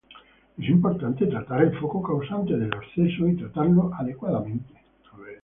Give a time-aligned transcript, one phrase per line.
[0.57, 4.73] Es importante tratar el foco causante del absceso y tratarlo adecuadamente.